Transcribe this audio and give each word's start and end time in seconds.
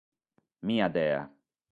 Mia 0.63 0.89
Dea". 0.89 1.21